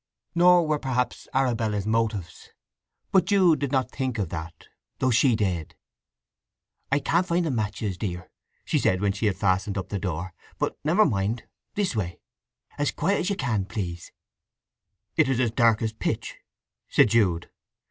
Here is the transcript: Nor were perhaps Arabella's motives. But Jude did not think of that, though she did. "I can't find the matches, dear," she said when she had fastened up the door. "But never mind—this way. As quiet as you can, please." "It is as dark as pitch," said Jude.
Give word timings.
Nor 0.33 0.65
were 0.65 0.79
perhaps 0.79 1.27
Arabella's 1.31 1.85
motives. 1.85 2.49
But 3.11 3.25
Jude 3.25 3.59
did 3.59 3.71
not 3.71 3.91
think 3.91 4.17
of 4.17 4.29
that, 4.29 4.67
though 4.97 5.11
she 5.11 5.35
did. 5.35 5.75
"I 6.91 6.97
can't 6.97 7.23
find 7.27 7.45
the 7.45 7.51
matches, 7.51 7.99
dear," 7.99 8.31
she 8.65 8.79
said 8.79 8.99
when 8.99 9.11
she 9.11 9.27
had 9.27 9.35
fastened 9.37 9.77
up 9.77 9.89
the 9.89 9.99
door. 9.99 10.33
"But 10.57 10.75
never 10.83 11.05
mind—this 11.05 11.95
way. 11.95 12.19
As 12.79 12.89
quiet 12.91 13.19
as 13.19 13.29
you 13.29 13.35
can, 13.35 13.65
please." 13.65 14.11
"It 15.17 15.29
is 15.29 15.39
as 15.39 15.51
dark 15.51 15.83
as 15.83 15.93
pitch," 15.93 16.37
said 16.89 17.09
Jude. 17.09 17.51